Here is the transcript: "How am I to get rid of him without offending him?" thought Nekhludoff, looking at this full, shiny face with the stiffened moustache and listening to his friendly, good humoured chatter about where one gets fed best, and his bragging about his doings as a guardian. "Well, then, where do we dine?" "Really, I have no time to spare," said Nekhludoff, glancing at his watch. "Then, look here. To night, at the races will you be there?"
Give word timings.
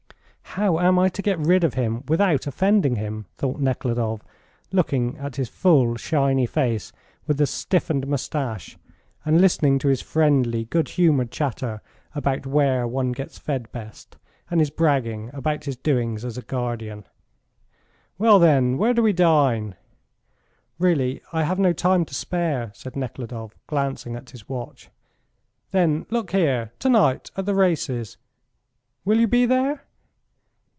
"How 0.55 0.79
am 0.79 0.99
I 0.99 1.07
to 1.07 1.21
get 1.21 1.39
rid 1.39 1.63
of 1.63 1.75
him 1.75 2.03
without 2.09 2.45
offending 2.45 2.97
him?" 2.97 3.25
thought 3.37 3.61
Nekhludoff, 3.61 4.19
looking 4.73 5.17
at 5.17 5.31
this 5.31 5.47
full, 5.47 5.95
shiny 5.95 6.45
face 6.45 6.91
with 7.25 7.37
the 7.37 7.47
stiffened 7.47 8.05
moustache 8.05 8.77
and 9.23 9.39
listening 9.39 9.79
to 9.79 9.87
his 9.87 10.01
friendly, 10.01 10.65
good 10.65 10.89
humoured 10.89 11.31
chatter 11.31 11.81
about 12.13 12.45
where 12.45 12.85
one 12.85 13.13
gets 13.13 13.37
fed 13.37 13.71
best, 13.71 14.17
and 14.49 14.59
his 14.59 14.69
bragging 14.71 15.29
about 15.31 15.63
his 15.63 15.77
doings 15.77 16.25
as 16.25 16.37
a 16.37 16.41
guardian. 16.41 17.05
"Well, 18.17 18.37
then, 18.37 18.77
where 18.77 18.93
do 18.93 19.01
we 19.01 19.13
dine?" 19.13 19.75
"Really, 20.77 21.21
I 21.31 21.43
have 21.45 21.59
no 21.59 21.71
time 21.71 22.03
to 22.03 22.13
spare," 22.13 22.71
said 22.73 22.97
Nekhludoff, 22.97 23.55
glancing 23.67 24.17
at 24.17 24.31
his 24.31 24.49
watch. 24.49 24.89
"Then, 25.71 26.05
look 26.09 26.31
here. 26.33 26.73
To 26.79 26.89
night, 26.89 27.31
at 27.37 27.45
the 27.45 27.55
races 27.55 28.17
will 29.05 29.17
you 29.17 29.29
be 29.29 29.45
there?" 29.45 29.85